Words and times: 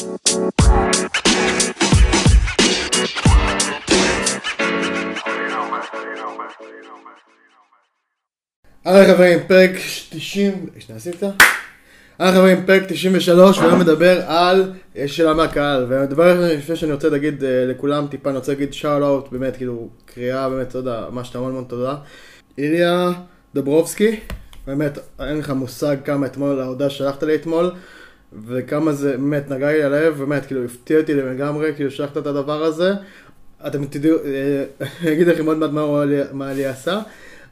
היי 0.00 0.08
חברים, 9.14 9.38
פרק 9.48 9.70
90, 10.10 10.66
שנייה 10.78 10.96
עשית? 10.96 11.22
היי 12.18 12.32
חברים, 12.32 12.66
פרק 12.66 12.82
93, 12.88 13.58
והיום 13.58 13.80
מדבר 13.80 14.20
על 14.26 14.72
יש 14.94 15.16
שאלה 15.16 15.34
מהקהל, 15.34 15.86
והדבר 15.88 16.40
לפני 16.40 16.76
שאני 16.76 16.92
רוצה 16.92 17.08
להגיד 17.08 17.44
אה, 17.44 17.64
לכולם 17.66 18.06
טיפה, 18.10 18.30
אני 18.30 18.38
רוצה 18.38 18.52
להגיד 18.52 18.72
שאוט 18.72 19.02
אאוט, 19.02 19.32
באמת, 19.32 19.56
כאילו, 19.56 19.88
קריאה, 20.04 20.48
באמת, 20.48 20.74
יודע, 20.74 21.04
מה 21.10 21.24
שאתה 21.24 21.38
המון 21.38 21.50
המון 21.50 21.64
תודה. 21.64 21.96
איליה 22.58 23.12
דוברובסקי, 23.54 24.20
באמת, 24.66 24.98
אין 25.20 25.38
לך 25.38 25.50
מושג 25.50 25.96
כמה 26.04 26.26
אתמול, 26.26 26.60
ההודעה 26.60 26.90
ששלחת 26.90 27.22
לי 27.22 27.34
אתמול, 27.34 27.70
וכמה 28.46 28.92
זה 28.92 29.16
באמת 29.16 29.50
נגע 29.50 29.72
לי 29.72 29.82
ללב, 29.82 30.18
באמת, 30.18 30.46
כאילו, 30.46 30.64
הפתיע 30.64 31.00
אותי 31.00 31.14
לגמרי, 31.14 31.74
כאילו, 31.74 31.90
שלחת 31.90 32.16
את 32.16 32.26
הדבר 32.26 32.64
הזה. 32.64 32.92
אתם 33.66 33.84
תדעו, 33.84 34.16
אה, 34.24 34.64
אני 35.02 35.12
אגיד 35.14 35.28
לכם 35.28 35.46
עוד 35.46 35.58
מעט 35.58 35.70
מה 35.70 36.04
מה 36.32 36.50
אלי 36.50 36.66
עשה. 36.66 37.00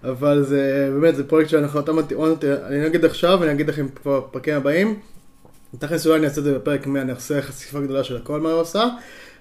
אבל 0.04 0.42
זה 0.42 0.90
באמת, 0.92 1.16
זה 1.16 1.28
פרויקט 1.28 1.50
שאנחנו 1.50 1.80
אותם 1.80 1.96
מטיעון 1.96 2.30
אותי, 2.30 2.46
אני 2.52 2.86
אגיד 2.86 3.04
עכשיו 3.04 3.38
ואני 3.40 3.52
אגיד 3.52 3.68
לכם 3.68 3.86
כבר 3.88 4.20
בפרקים 4.20 4.54
הבאים. 4.54 4.98
תכלס 5.78 6.06
אולי 6.06 6.18
אני 6.18 6.26
אעשה 6.26 6.40
את 6.40 6.44
זה 6.44 6.54
בפרק 6.54 6.86
100, 6.86 7.02
אני 7.02 7.12
אעשה 7.12 7.42
חשיפה 7.42 7.80
גדולה 7.80 8.04
של 8.04 8.16
הכל 8.16 8.40
מה 8.40 8.50
הוא 8.50 8.60
עושה. 8.60 8.84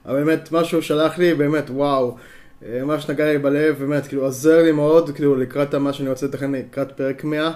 אבל 0.05 0.23
באמת, 0.23 0.51
מה 0.51 0.63
שהוא 0.63 0.81
שלח 0.81 1.17
לי, 1.17 1.33
באמת, 1.33 1.69
וואו. 1.69 2.17
אה, 2.65 2.83
ממש 2.83 3.09
נגע 3.09 3.25
לי 3.25 3.37
בלב, 3.37 3.75
באמת, 3.79 4.07
כאילו 4.07 4.23
עוזר 4.23 4.63
לי 4.63 4.71
מאוד, 4.71 5.09
כאילו 5.15 5.35
לקראת 5.35 5.75
מה 5.75 5.93
שאני 5.93 6.09
רוצה 6.09 6.25
לתכנן 6.25 6.55
לקראת 6.55 6.91
פרק 6.91 7.23
100. 7.23 7.51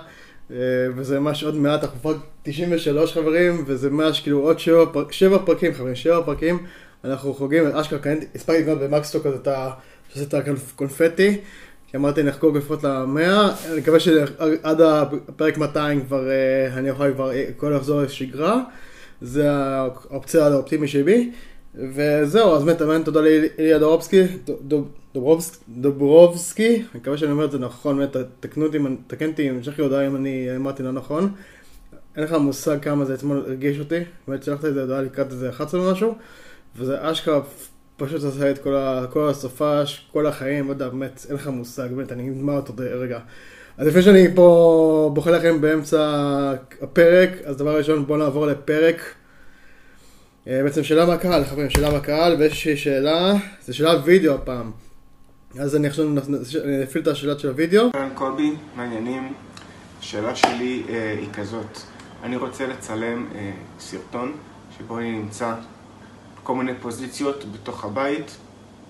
אה, 0.51 0.55
וזה 0.95 1.19
ממש 1.19 1.43
עוד 1.43 1.55
מעט, 1.55 1.83
אנחנו 1.83 1.99
כבר 1.99 2.13
93 2.43 3.13
חברים, 3.13 3.63
וזה 3.67 3.89
ממש 3.89 4.19
כאילו 4.19 4.39
עוד 4.39 4.59
שבע, 4.59 4.85
פרק, 4.93 5.11
שבע 5.11 5.37
פרקים 5.45 5.73
חברים, 5.73 5.95
שבע 5.95 6.21
פרקים. 6.25 6.57
אנחנו 7.03 7.33
חוגגים, 7.33 7.67
אשכרה 7.67 7.99
קניתי, 7.99 8.25
הספקתי 8.35 8.61
לקנות 8.61 8.79
במקסטוק 8.79 9.27
את 9.27 9.47
ה... 9.47 9.69
את 10.21 10.33
הקונפטי. 10.33 11.41
כי 11.91 11.97
אמרתי 11.97 12.23
נחגוג 12.23 12.57
לפחות 12.57 12.83
למאה, 12.83 13.51
אני 13.71 13.79
מקווה 13.79 13.99
שעד 13.99 14.81
הפרק 14.81 15.57
200 15.57 16.05
כבר 16.05 16.29
אה, 16.29 16.77
אני 16.77 16.89
אוכל 16.89 17.13
כבר 17.13 17.31
אה, 17.31 17.45
הכל 17.49 17.73
לחזור 17.75 18.01
לשגרה, 18.01 18.61
זה 19.21 19.51
האופציה 19.51 20.47
האופטימי 20.47 20.87
שלי, 20.87 21.31
וזהו, 21.75 22.55
אז 22.55 22.63
באמת, 22.63 23.05
תודה 23.05 23.21
לאיליה 23.21 23.79
דורובסקי, 23.79 24.23
דוברובסקי, 25.13 25.63
דוברובסקי, 25.69 26.75
אני 26.75 27.01
מקווה 27.01 27.17
שאני 27.17 27.31
אומר 27.31 27.45
את 27.45 27.51
זה 27.51 27.59
נכון, 27.59 27.97
באמת, 27.97 28.15
תקנו 28.39 28.65
אותי, 28.65 28.77
תקן 29.07 29.29
אותי, 29.29 29.49
המשך 29.49 29.79
הודעה 29.79 30.07
אם 30.07 30.15
אני 30.15 30.55
אמרתי 30.55 30.83
לא 30.83 30.91
נכון, 30.91 31.31
אין 32.15 32.23
לך 32.23 32.33
מושג 32.33 32.77
כמה 32.81 33.05
זה 33.05 33.13
אתמול 33.13 33.43
הרגיש 33.47 33.79
אותי, 33.79 33.99
באמת 34.27 34.43
שלחת 34.43 34.65
את 34.65 34.73
זה 34.73 34.81
הודעה 34.81 35.01
לקראת 35.01 35.31
איזה 35.31 35.49
11 35.49 35.81
ומשהו, 35.81 36.15
וזה 36.75 37.11
אשכרה 37.11 37.41
פשוט 37.97 38.23
עשה 38.23 38.51
את 38.51 38.57
כל, 38.57 38.75
ה, 38.75 39.05
כל 39.09 39.29
הסופש, 39.29 40.07
כל 40.11 40.27
החיים, 40.27 40.67
לא 40.67 40.71
יודע, 40.71 40.89
באמת, 40.89 41.25
אין 41.29 41.35
לך 41.35 41.47
מושג, 41.47 41.87
באמת, 41.95 42.11
אני 42.11 42.29
אגמר 42.29 42.55
אותו 42.55 42.73
רגע. 42.77 43.19
אז 43.77 43.87
לפני 43.87 44.01
שאני 44.01 44.27
פה 44.35 45.11
בוכה 45.13 45.31
לכם 45.31 45.61
באמצע 45.61 45.99
הפרק, 46.81 47.29
אז 47.45 47.57
דבר 47.57 47.77
ראשון 47.77 48.05
בואו 48.05 48.17
נעבור 48.17 48.47
לפרק. 48.47 49.01
אה, 50.47 50.63
בעצם 50.63 50.83
שאלה 50.83 51.05
מהקהל, 51.05 51.45
חברים, 51.45 51.69
שאלה 51.69 51.91
מהקהל, 51.91 52.35
ויש 52.39 52.67
שאלה, 52.67 53.33
זו 53.65 53.77
שאלה 53.77 53.95
וידאו 54.05 54.33
הפעם. 54.33 54.71
אז 55.59 55.75
אני 55.75 55.87
עכשיו 55.87 56.05
אפעיל 56.83 57.03
את 57.03 57.07
השאלה 57.07 57.39
של 57.39 57.49
הוידאו. 57.49 57.89
קובי, 58.15 58.51
מעניינים. 58.75 59.33
השאלה 59.99 60.35
שלי 60.35 60.83
אה, 60.89 61.15
היא 61.19 61.29
כזאת, 61.33 61.77
אני 62.23 62.35
רוצה 62.35 62.67
לצלם 62.67 63.27
אה, 63.35 63.51
סרטון 63.79 64.33
שבו 64.77 64.99
אני 64.99 65.11
נמצא 65.11 65.55
כל 66.43 66.55
מיני 66.55 66.71
פוזיציות 66.81 67.45
בתוך 67.53 67.85
הבית 67.85 68.37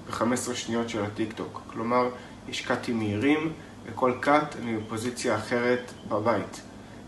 ב-15 0.10 0.54
שניות 0.54 0.90
של 0.90 1.04
הטיק 1.04 1.34
טוק. 1.34 1.62
כלומר, 1.68 2.10
יש 2.50 2.62
קאטים 2.62 2.98
מהירים, 2.98 3.52
וכל 3.86 4.14
קאט 4.20 4.56
אני 4.56 4.78
בפוזיציה 4.78 5.36
אחרת 5.36 5.92
בבית. 6.10 6.62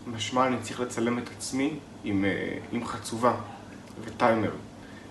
משמע 0.06 0.46
אני 0.46 0.56
צריך 0.62 0.80
לצלם 0.80 1.18
את 1.18 1.28
עצמי 1.36 1.76
עם, 2.04 2.24
אה, 2.24 2.58
עם 2.72 2.86
חצובה 2.86 3.34
וטיימר. 4.04 4.50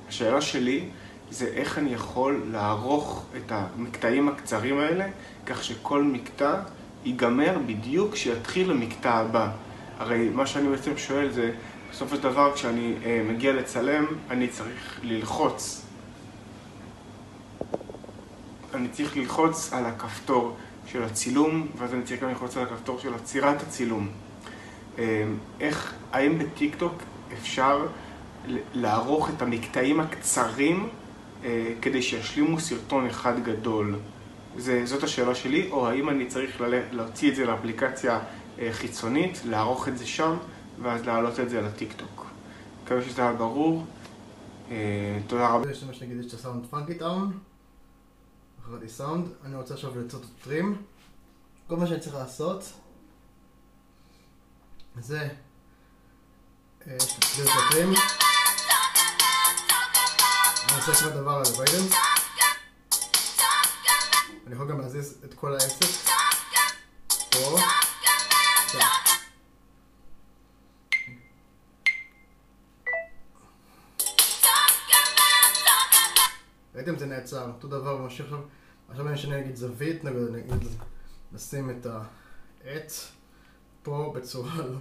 השאלה 0.08 0.42
שלי 0.42 0.90
זה 1.34 1.46
איך 1.46 1.78
אני 1.78 1.94
יכול 1.94 2.44
לערוך 2.52 3.26
את 3.38 3.52
המקטעים 3.52 4.30
הקצרים 4.30 4.80
האלה, 4.80 5.06
כך 5.46 5.64
שכל 5.64 6.04
מקטע 6.04 6.60
ייגמר 7.06 7.58
בדיוק 7.66 8.14
כשיתחיל 8.14 8.72
המקטע 8.72 9.14
הבא. 9.14 9.52
הרי 10.00 10.30
מה 10.30 10.46
שאני 10.46 10.70
בעצם 10.70 10.98
שואל 10.98 11.32
זה, 11.32 11.52
בסופו 11.92 12.16
של 12.16 12.22
דבר 12.22 12.54
כשאני 12.56 12.94
אה, 13.06 13.22
מגיע 13.30 13.54
לצלם, 13.54 14.06
אני 14.30 14.48
צריך 14.48 15.00
ללחוץ. 15.04 15.86
אני 18.74 18.88
צריך 18.88 19.18
ללחוץ 19.18 19.74
על 19.74 19.86
הכפתור 19.86 20.56
של 20.88 21.04
הצילום, 21.04 21.68
ואז 21.78 21.94
אני 21.94 22.04
צריך 22.04 22.22
גם 22.22 22.30
ללחוץ 22.30 22.58
על 22.58 22.64
הכפתור 22.64 23.00
של 23.00 23.14
עצירת 23.14 23.62
הצילום. 23.62 24.10
אה, 25.00 25.24
איך, 25.60 25.94
האם 26.12 26.40
בטיק 26.40 26.76
טוק 26.76 26.94
אפשר 27.34 27.88
לערוך 28.74 29.30
את 29.30 29.42
המקטעים 29.42 30.00
הקצרים 30.00 30.90
כדי 31.82 32.02
שישלימו 32.02 32.60
סרטון 32.60 33.06
אחד 33.06 33.44
גדול? 33.44 33.96
זה, 34.58 34.86
זאת 34.86 35.04
השאלה 35.04 35.36
שלי, 35.36 35.72
או 35.72 35.88
האם 35.88 36.10
אני 36.10 36.28
צריך 36.28 36.62
להוציא 36.92 37.32
את 37.32 37.36
זה 37.36 37.46
לאפליקציה 37.46 38.20
אה, 38.60 38.70
חיצונית, 38.72 39.42
לערוך 39.46 39.88
את 39.88 39.98
זה 39.98 40.06
שם, 40.06 40.38
ואז 40.82 41.06
להעלות 41.06 41.40
את 41.40 41.50
זה 41.50 41.62
לטיק-טוק. 41.62 42.26
מקווה 42.84 43.02
שזה 43.02 43.22
היה 43.22 43.34
ברור. 43.34 43.86
אה, 44.72 45.20
תודה 45.28 45.50
רבה. 45.50 45.72
יש 45.72 45.84
מה 45.84 45.94
שנגיד, 45.94 46.20
יש 46.20 46.26
את 46.26 46.34
הסאונד 46.34 46.66
Funky 46.66 46.96
Town. 46.96 47.40
בחרתי 48.64 48.90
סאונד. 48.90 49.28
אני 49.46 49.56
רוצה 49.56 49.74
עכשיו 49.74 50.00
לעשות 50.00 50.22
trim. 50.44 50.76
כל 51.68 51.76
מה 51.76 51.88
שאני 51.88 52.00
צריך 52.00 52.16
לעשות 52.16 52.74
זה 55.00 55.28
אה, 56.88 56.96
יש 56.96 57.40
את 57.42 57.50
הטרים. 57.70 57.94
אני 60.70 60.78
עושה 60.78 60.94
כמו 60.94 61.10
הדבר 61.10 61.42
הזה, 61.42 61.58
ראיתם? 61.58 61.96
אני 64.48 64.56
יכול 64.56 64.70
גם 64.70 64.82
להזיז 64.82 65.18
את 65.26 65.34
כל 65.34 65.54
העסק. 65.54 65.86
פה. 67.32 67.58
ראיתם 76.76 76.98
זה 76.98 77.06
נעצר, 77.06 77.46
אותו 77.48 77.68
דבר 77.68 77.98
ממשיך 77.98 78.26
עכשיו, 78.26 78.40
עכשיו 78.90 79.08
אני 79.08 79.16
אשנה 79.16 79.38
נגיד 79.38 79.56
זווית, 79.56 80.04
נגיד 80.04 80.68
נשים 81.32 81.70
את 81.70 81.88
העט 82.66 82.94
פה 83.84 84.14
בצורה 84.16 84.58
לא, 84.58 84.78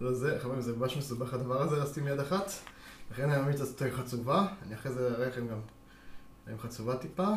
לא 0.00 0.14
זה, 0.14 0.38
חברים 0.42 0.60
זה 0.60 0.76
ממש 0.76 0.96
מסובך 0.96 1.34
הדבר 1.34 1.62
הזה 1.62 1.76
לשים 1.76 2.06
יד 2.06 2.20
אחת, 2.20 2.50
לכן 3.10 3.30
אני 3.30 3.42
ממליץ 3.42 3.60
לעשות 3.60 3.82
חצובה, 3.92 4.46
אני 4.62 4.74
אחרי 4.74 4.92
זה 4.92 5.08
אראה 5.08 5.28
לכם 5.28 5.48
גם 5.48 5.60
עם 6.46 6.58
חצובה 6.58 6.96
טיפה, 6.96 7.28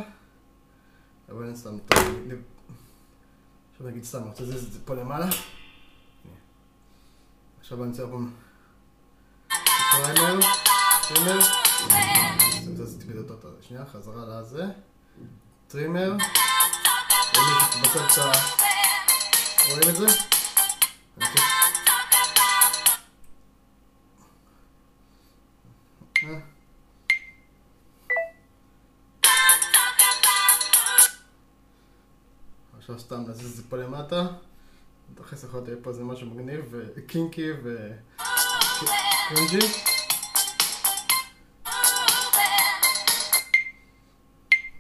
אבל 1.30 1.44
אני 1.46 1.58
שם 1.58 1.74
אותו, 1.74 1.96
עכשיו 3.72 3.88
נגיד 3.88 4.04
סתם, 4.04 4.18
אני 4.18 4.30
רוצה 4.30 4.44
לזיז 4.44 4.66
את 4.66 4.72
זה 4.72 4.80
פה 4.86 4.94
למעלה, 4.94 5.28
עכשיו 7.60 7.84
אני 7.84 7.94
זה 12.86 13.00
טיפה 13.00 13.14
יותר 13.14 13.36
טוב, 13.36 13.52
שנייה, 13.62 13.86
חזרה 13.86 14.40
לזה, 14.42 14.66
trimmer. 15.68 16.14
רואים 19.70 19.90
את 19.90 19.96
זה? 19.96 20.08
עכשיו 32.78 33.00
סתם 33.00 33.24
נזיז 33.28 33.52
את 33.52 33.56
זה 33.56 33.64
פה 33.70 33.78
למטה, 33.78 34.28
נתייחס 35.12 35.44
יכול 35.44 35.62
להיות 35.66 35.84
פה 35.84 35.90
איזה 35.90 36.04
משהו 36.04 36.28
מגניב 36.28 36.66
ו 36.72 36.85
kinky 36.85 37.52
ו 37.52 37.60
cringy. 37.60 38.14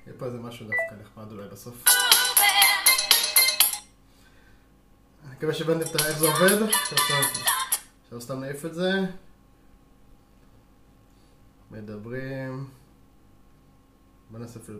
יהיה 0.05 0.17
פה 0.17 0.25
איזה 0.25 0.37
משהו 0.37 0.65
דווקא 0.65 0.95
נחמד 1.01 1.31
אולי 1.31 1.47
בסוף. 1.47 1.83
אני 5.23 5.35
מקווה 5.35 5.53
שהבנתם 5.53 5.99
איך 6.05 6.17
זה 6.17 6.27
עובד, 6.27 6.71
עכשיו 8.03 8.21
סתם 8.21 8.39
נעיף 8.39 8.65
את 8.65 8.73
זה. 8.73 8.89
מדברים. 11.73 12.67
בוא 14.29 14.39
נעשה 14.39 14.59
אפילו 14.59 14.79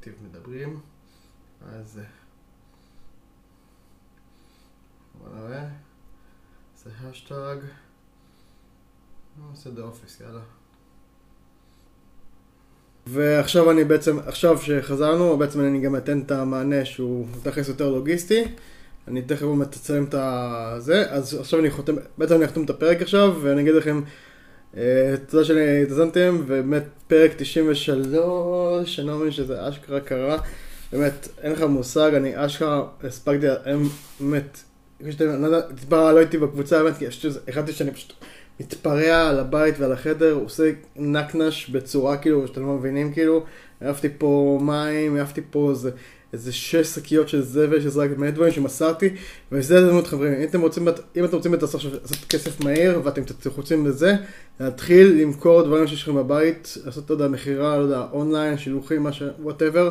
טיפ 0.00 0.14
מדברים. 0.22 0.80
אז... 1.66 2.00
בוא 5.18 5.28
נראה. 5.36 5.68
נעשה 6.72 6.90
האשטג. 7.10 7.56
נעשה 9.50 9.70
The 9.70 9.82
Office, 9.82 10.20
יאללה. 10.20 10.40
ועכשיו 13.06 13.70
אני 13.70 13.84
בעצם, 13.84 14.18
עכשיו 14.18 14.58
שחזרנו, 14.58 15.36
בעצם 15.36 15.60
אני 15.60 15.80
גם 15.80 15.96
אתן 15.96 16.20
את 16.20 16.30
המענה 16.30 16.84
שהוא 16.84 17.26
תכלס 17.42 17.68
יותר 17.68 17.88
לוגיסטי. 17.88 18.44
אני 19.08 19.22
תכף 19.22 19.42
באמת 19.42 19.74
אצלם 19.74 20.04
את 20.04 20.14
הזה, 20.14 21.10
אז 21.10 21.34
עכשיו 21.34 21.60
אני 21.60 21.70
חותם, 21.70 21.94
בעצם 22.18 22.34
אני 22.34 22.44
אחתום 22.44 22.64
את 22.64 22.70
הפרק 22.70 23.02
עכשיו, 23.02 23.38
ואני 23.42 23.62
אגיד 23.62 23.74
לכם 23.74 23.96
אה, 23.96 24.02
תודה 25.26 25.44
שהאזנתם, 25.44 26.38
ובאמת 26.40 26.84
פרק 27.06 27.30
93, 27.36 28.98
אני 28.98 29.08
לא 29.08 29.16
מבין 29.18 29.30
שזה 29.30 29.68
אשכרה 29.68 30.00
קרה, 30.00 30.38
באמת, 30.92 31.28
אין 31.42 31.52
לך 31.52 31.62
מושג, 31.62 32.14
אני 32.14 32.46
אשכרה 32.46 32.86
הספקתי, 33.04 33.46
באמת, 34.20 34.58
לא 35.20 35.46
יודע, 35.46 35.60
טיפה 35.60 36.12
לא 36.12 36.18
הייתי 36.18 36.38
בקבוצה, 36.38 36.82
באמת, 36.82 36.96
כי 36.96 37.06
החלטתי 37.48 37.72
שאני 37.72 37.90
פשוט 37.90 38.12
מתפרע 38.60 39.28
על 39.28 39.38
הבית 39.38 39.74
ועל 39.78 39.92
החדר, 39.92 40.32
עושה 40.32 40.70
נקנש 40.96 41.70
בצורה 41.70 42.16
כאילו, 42.16 42.46
שאתם 42.46 42.62
לא 42.62 42.72
מבינים 42.72 43.12
כאילו, 43.12 43.44
העפתי 43.84 44.08
פה 44.18 44.58
מים, 44.62 45.16
העפתי 45.16 45.40
פה 45.50 45.70
איזה... 45.70 45.90
איזה 46.34 46.52
שש 46.52 46.86
שקיות 46.86 47.28
של 47.28 47.42
זבל, 47.42 47.80
שזה 47.80 48.00
רק 48.00 48.10
מלא 48.16 48.30
דברים 48.30 48.52
שמסרתי, 48.52 49.08
וזה 49.52 49.78
הזדמנות 49.78 50.06
חברים, 50.06 50.32
אם 50.32 50.42
אתם 50.42 50.60
רוצים, 50.60 50.88
אם 51.16 51.24
אתם 51.24 51.36
רוצים 51.36 51.52
לעשות 51.52 51.82
כסף 52.28 52.64
מהיר, 52.64 53.00
ואתם 53.04 53.22
רוצים 53.56 53.86
לזה, 53.86 54.14
להתחיל 54.60 55.22
למכור 55.22 55.62
דברים 55.62 55.86
שיש 55.86 56.02
לכם 56.02 56.14
בבית, 56.14 56.78
לעשות, 56.84 57.10
לא 57.10 57.14
יודע, 57.14 57.28
מכירה, 57.28 57.78
לא 57.78 57.82
יודע, 57.82 58.02
אונליין, 58.12 58.58
שילוחים, 58.58 59.02
מה 59.02 59.12
ש... 59.12 59.22
whatever, 59.42 59.90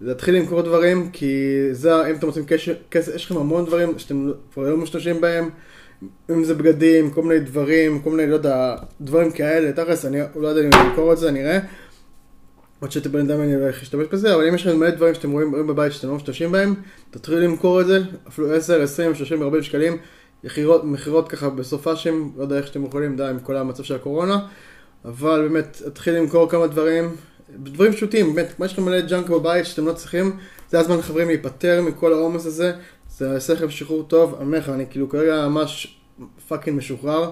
להתחיל 0.00 0.34
למכור 0.34 0.62
דברים, 0.62 1.10
כי 1.12 1.58
זה, 1.72 2.10
אם 2.10 2.14
אתם 2.14 2.26
רוצים 2.26 2.44
כסף, 2.90 3.14
יש 3.14 3.24
לכם 3.24 3.36
המון 3.36 3.64
דברים 3.64 3.98
שאתם 3.98 4.32
כבר 4.54 4.70
לא 4.70 4.76
משתמשים 4.76 5.20
בהם, 5.20 5.50
אם 6.30 6.44
זה 6.44 6.54
בגדים, 6.54 7.10
כל 7.10 7.22
מיני 7.22 7.40
דברים, 7.40 8.00
כל 8.00 8.10
מיני, 8.10 8.30
לא 8.30 8.34
יודע, 8.34 8.76
דברים 9.00 9.30
כאלה, 9.30 9.72
תכלס, 9.72 10.04
אני 10.04 10.18
לא 10.36 10.48
יודע 10.48 10.60
אם 10.60 10.70
אני 10.72 10.90
אמכור 10.90 11.12
את 11.12 11.18
זה, 11.18 11.28
אני 11.28 11.44
אראה. 11.44 11.58
עוד 12.84 12.92
שאתם 12.92 13.12
בן 13.12 13.30
אדם 13.30 13.40
אני 13.40 13.54
הולך 13.54 13.78
להשתמש 13.78 14.06
בזה, 14.12 14.34
אבל 14.34 14.48
אם 14.48 14.54
יש 14.54 14.66
לכם 14.66 14.78
מלא 14.78 14.90
דברים 14.90 15.14
שאתם 15.14 15.30
רואים, 15.30 15.66
בבית 15.66 15.92
שאתם 15.92 16.08
לא 16.08 16.14
משתמשים 16.14 16.52
בהם, 16.52 16.74
תתחילו 17.10 17.40
למכור 17.40 17.80
את 17.80 17.86
זה, 17.86 17.98
אפילו 18.28 18.54
10, 18.54 18.82
20, 18.82 19.14
30, 19.14 19.42
40 19.42 19.62
שקלים, 19.62 19.96
מכירות 20.84 21.28
ככה 21.28 21.50
בסופאשים, 21.50 22.32
לא 22.36 22.42
יודע 22.42 22.56
איך 22.56 22.66
שאתם 22.66 22.84
יכולים, 22.84 23.16
די, 23.16 23.24
עם 23.24 23.38
כל 23.38 23.56
המצב 23.56 23.82
של 23.82 23.94
הקורונה, 23.94 24.38
אבל 25.04 25.48
באמת, 25.48 25.82
תתחיל 25.84 26.14
למכור 26.14 26.50
כמה 26.50 26.66
דברים, 26.66 27.16
דברים 27.58 27.92
פשוטים, 27.92 28.34
באמת, 28.34 28.52
כמו 28.56 28.64
יש 28.64 28.72
לכם 28.72 28.82
מלא 28.82 29.00
ג'אנק 29.00 29.28
בבית 29.28 29.66
שאתם 29.66 29.86
לא 29.86 29.92
צריכים, 29.92 30.36
זה 30.70 30.80
הזמן 30.80 31.02
חברים 31.02 31.28
להיפטר 31.28 31.82
מכל 31.82 32.12
העומס 32.12 32.46
הזה, 32.46 32.72
זה 33.10 33.26
יעשה 33.26 33.52
לכם 33.52 33.70
שחרור 33.70 34.02
טוב, 34.02 34.34
אני 34.34 34.44
אומר 34.44 34.58
לך, 34.58 34.68
אני 34.68 34.84
כאילו 34.90 35.08
כרגע 35.08 35.48
ממש 35.48 35.98
fucking 36.48 36.76
משוחרר, 36.76 37.30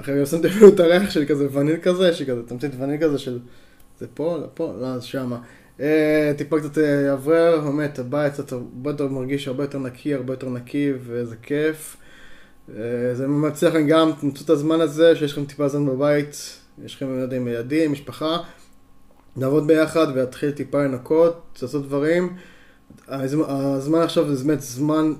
אחרי 0.00 0.26
שמתי 0.26 0.48
אפילו 0.48 0.68
את 0.68 0.80
הריח 0.80 1.10
שלי 1.10 1.26
כזה 1.26 1.48
וניל 1.52 1.76
כזה, 1.82 2.08
יש 2.08 2.20
לי 2.20 2.26
כזה 2.26 2.42
תמצית 2.46 2.70
וניל 2.78 3.00
כזה 3.00 3.18
של... 3.18 3.38
זה 3.98 4.06
פה, 4.14 4.38
לא 4.38 4.46
פה, 4.54 4.74
לא, 4.80 4.86
אז 4.86 5.04
שמה. 5.04 5.38
אה, 5.80 6.32
טיפה 6.36 6.60
קצת 6.60 6.78
אוורר, 7.10 7.60
באמת, 7.60 7.98
הבית 7.98 8.32
קצת 8.32 8.52
הרבה 8.52 8.90
יותר 8.90 9.08
מרגיש 9.08 9.48
הרבה 9.48 9.64
יותר 9.64 9.78
נקי, 9.78 10.14
הרבה 10.14 10.32
יותר 10.32 10.48
נקי, 10.48 10.92
וזה 11.00 11.36
כיף. 11.42 11.96
אה, 12.70 12.74
זה 13.14 13.28
מצליח 13.28 13.74
לכם 13.74 13.86
גם, 13.86 14.10
תמצאו 14.20 14.44
את 14.44 14.50
הזמן 14.50 14.80
הזה, 14.80 15.16
שיש 15.16 15.32
לכם 15.32 15.44
טיפה 15.44 15.68
זמן 15.68 15.86
בבית, 15.86 16.58
יש 16.84 16.94
לכם 16.94 17.18
ילדים, 17.18 17.48
ילדים, 17.48 17.92
משפחה, 17.92 18.38
לעבוד 19.36 19.66
ביחד 19.66 20.06
ולהתחיל 20.14 20.50
טיפה 20.50 20.84
לנקות, 20.84 21.58
לעשות 21.62 21.86
דברים. 21.86 22.36
הזמן 23.08 23.98
עכשיו 23.98 24.34
זה 24.34 24.44
באמת 24.44 24.60
זמן, 24.60 25.12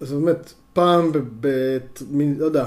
זה 0.00 0.16
באמת 0.16 0.52
פעם 0.72 1.12
ב... 1.12 1.18
ב 1.40 1.48
לא 2.38 2.44
יודע, 2.44 2.66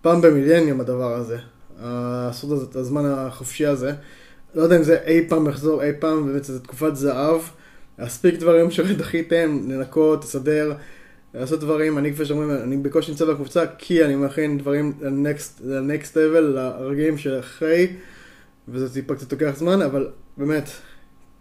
פעם 0.00 0.20
במיליניום 0.20 0.80
הדבר 0.80 1.14
הזה. 1.14 1.38
לעשות 1.82 2.70
את 2.70 2.76
הזמן 2.76 3.04
החופשי 3.06 3.66
הזה. 3.66 3.92
לא 4.54 4.62
יודע 4.62 4.76
אם 4.76 4.82
זה 4.82 4.98
אי 5.04 5.28
פעם 5.28 5.48
יחזור, 5.48 5.82
אי 5.82 5.90
פעם, 5.98 6.26
באמת 6.26 6.44
זו 6.44 6.58
תקופת 6.58 6.96
זהב. 6.96 7.40
להספיק 7.98 8.34
דברים 8.34 8.70
שדחיתם, 8.70 9.60
לנקות, 9.68 10.24
לסדר, 10.24 10.72
לעשות 11.34 11.60
דברים. 11.60 11.98
אני 11.98 12.12
כפי 12.12 12.24
שאומרים, 12.24 12.50
אני 12.50 12.76
בקושי 12.76 13.10
נמצא 13.10 13.24
בקבוצה 13.24 13.64
כי 13.78 14.04
אני 14.04 14.16
מכין 14.16 14.58
דברים 14.58 14.92
לנקסט 15.64 16.16
לבל, 16.16 16.58
לרגעים 16.80 17.18
שאחרי, 17.18 17.92
וזה 18.68 18.94
טיפה 18.94 19.14
קצת 19.14 19.32
לוקח 19.32 19.56
זמן, 19.56 19.82
אבל 19.82 20.08
באמת, 20.36 20.70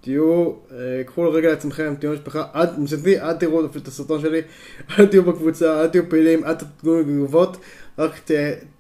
תהיו, 0.06 0.52
אה, 0.72 1.04
קחו 1.06 1.31
רגע 1.31 1.50
לעצמכם, 1.50 1.94
תהיו 2.00 2.12
משפחה, 2.12 2.44
עד, 2.54 2.80
מצדי, 2.80 3.19
אל 3.19 3.34
תראו 3.34 3.66
אפילו 3.66 3.81
את 3.84 3.88
הסרטון 3.88 4.22
שלי, 4.22 4.42
אל 5.00 5.06
תהיו 5.06 5.24
בקבוצה, 5.24 5.81
אל 5.81 5.88
תהיו 5.88 6.10
פעילים, 6.10 6.46
אל 6.46 6.54
תתנו 6.54 7.04
תגובות, 7.04 7.57
רק 7.98 8.19
ת, 8.19 8.31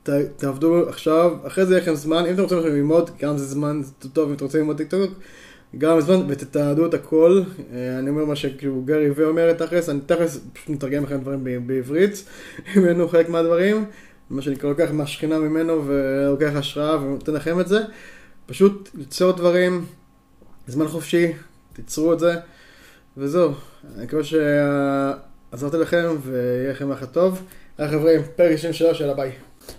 ת, 0.03 0.09
תעבדו 0.37 0.89
עכשיו, 0.89 1.31
אחרי 1.47 1.65
זה 1.65 1.73
יהיה 1.73 1.81
לכם 1.81 1.95
זמן, 1.95 2.25
אם 2.25 2.33
אתם 2.33 2.41
רוצים 2.41 2.57
ללמוד, 2.57 3.09
גם 3.21 3.37
זה 3.37 3.45
זמן 3.45 3.81
טוב 4.13 4.29
אם 4.29 4.35
אתם 4.35 4.45
רוצים 4.45 4.59
ללמוד 4.59 4.77
טיקטוק, 4.77 5.11
גם 5.77 6.01
זמן, 6.01 6.25
ותתעדו 6.27 6.85
את 6.85 6.93
הכל, 6.93 7.41
אה, 7.73 7.99
אני 7.99 8.09
אומר 8.09 8.25
מה 8.25 8.35
שכאילו 8.35 8.81
גרי 8.81 9.09
וי 9.09 9.25
אומר 9.25 9.53
תכלס, 9.53 9.89
אני 9.89 9.99
תכלס 10.05 10.39
פשוט 10.53 10.69
מתרגם 10.69 11.03
לכם 11.03 11.19
דברים 11.19 11.67
בעברית, 11.67 12.25
ממנו 12.75 13.07
חלק 13.07 13.29
מהדברים, 13.29 13.85
מה 14.29 14.41
שאני 14.41 14.55
לוקח 14.63 14.91
מהשכינה 14.91 15.39
ממנו 15.39 15.83
ולוקח 15.87 16.51
השראה 16.55 17.01
ונותן 17.01 17.33
לכם 17.33 17.59
את 17.59 17.67
זה, 17.67 17.79
פשוט 18.45 18.89
ליצור 18.95 19.31
דברים. 19.31 19.85
זמן 20.67 20.87
חופשי, 20.87 21.33
תיצרו 21.73 22.13
את 22.13 22.19
זה, 22.19 22.35
וזהו. 23.17 23.51
אני 23.95 24.03
מקווה 24.03 24.23
שעזרתי 24.23 25.77
לכם 25.77 26.15
ויהיה 26.21 26.71
לכם 26.71 26.91
אחת 26.91 27.11
טוב. 27.11 27.41
היי 27.77 27.89
חברים, 27.89 28.21
פרק 28.35 28.51
23 28.51 28.97
של 28.97 29.09
הביי. 29.09 29.31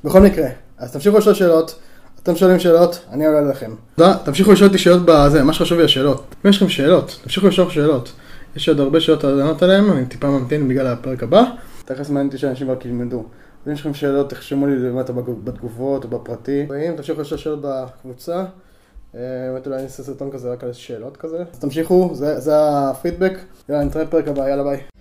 בכל 0.04 0.20
מקרה, 0.20 0.48
אז 0.78 0.92
תמשיכו 0.92 1.18
לשאול 1.18 1.34
שאלות, 1.34 1.78
אתם 2.22 2.36
שואלים 2.36 2.58
שאלות, 2.58 3.04
אני 3.12 3.26
עולה 3.26 3.40
לכם. 3.40 3.74
תודה, 3.96 4.14
תמשיכו 4.24 4.52
לשאול 4.52 4.68
אותי 4.68 4.78
שאלות 4.78 5.02
בזה, 5.04 5.42
מה 5.42 5.52
שחשוב 5.52 5.78
לי 5.78 5.84
השאלות. 5.84 6.34
אם 6.44 6.50
יש 6.50 6.56
לכם 6.56 6.68
שאלות, 6.68 7.20
תמשיכו 7.22 7.46
לשאול 7.46 7.70
שאלות. 7.70 8.12
יש 8.56 8.68
עוד 8.68 8.80
הרבה 8.80 9.00
שאלות 9.00 9.24
לענות 9.24 9.62
עליהן, 9.62 9.90
אני 9.90 10.06
טיפה 10.06 10.30
ממתין 10.30 10.68
בגלל 10.68 10.86
הפרק 10.86 11.22
הבא. 11.22 11.44
תכף 11.84 12.08
מעניין 12.08 12.26
אותי 12.26 12.38
שאנשים 12.38 12.70
רק 12.70 12.84
ילמדו. 12.84 13.26
אם 13.66 13.72
יש 13.72 13.80
לכם 13.80 13.94
שאלות, 13.94 14.30
תחשמו 14.30 14.66
לי 14.66 14.76
למטה 14.76 15.12
בתגובות 15.44 16.04
או 16.04 16.08
בפרטי. 16.08 16.66
ואם 16.68 16.96
תמשיכו 16.96 17.20
לשאול 17.20 17.40
שאלות 17.40 17.60
בקבוצה. 17.62 18.44
באמת 19.16 19.66
אולי 19.66 19.76
אני 19.76 19.84
אעשה 19.84 20.02
סרטון 20.02 20.30
כזה 20.30 20.52
רק 20.52 20.64
על 20.64 20.72
שאלות 20.72 21.16
כזה. 21.16 21.44
אז 21.52 21.58
תמשיכו, 21.58 22.10
זה 22.14 22.54
הפידבק. 22.56 23.38
יאללה, 23.68 23.84
נתראה 23.84 24.04
בפרק 24.04 24.28
הבא, 24.28 24.48
יאללה 24.48 24.62
ביי. 24.62 24.95